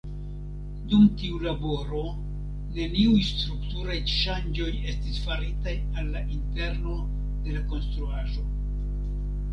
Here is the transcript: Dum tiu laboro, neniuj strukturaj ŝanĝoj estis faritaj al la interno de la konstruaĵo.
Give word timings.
Dum 0.91 1.03
tiu 1.17 1.41
laboro, 1.47 1.99
neniuj 2.77 3.19
strukturaj 3.27 3.99
ŝanĝoj 4.15 4.73
estis 4.95 5.21
faritaj 5.29 5.77
al 5.85 6.11
la 6.17 6.25
interno 6.39 6.99
de 7.47 7.57
la 7.59 7.65
konstruaĵo. 7.75 8.51